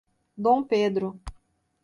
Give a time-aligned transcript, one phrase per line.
[0.35, 1.21] Dom Pedro